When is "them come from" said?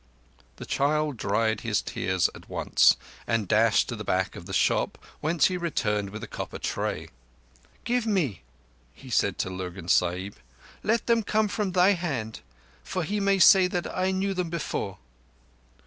11.05-11.73